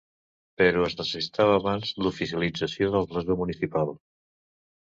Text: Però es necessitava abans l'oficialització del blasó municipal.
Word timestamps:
Però 0.61 0.85
es 0.85 0.95
necessitava 1.01 1.59
abans 1.59 1.91
l'oficialització 2.05 2.91
del 2.97 3.07
blasó 3.13 3.39
municipal. 3.43 3.97